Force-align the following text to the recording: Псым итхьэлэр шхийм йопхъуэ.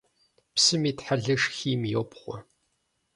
Псым 0.53 0.83
итхьэлэр 0.89 1.39
шхийм 1.43 1.81
йопхъуэ. 1.91 2.37